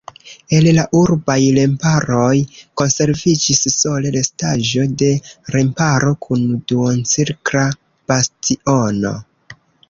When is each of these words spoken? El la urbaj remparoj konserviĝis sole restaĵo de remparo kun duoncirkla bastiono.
El 0.59 0.67
la 0.75 0.83
urbaj 0.99 1.35
remparoj 1.57 2.37
konserviĝis 2.81 3.61
sole 3.73 4.13
restaĵo 4.15 4.87
de 5.03 5.11
remparo 5.57 6.15
kun 6.27 6.49
duoncirkla 6.73 7.69
bastiono. 8.15 9.15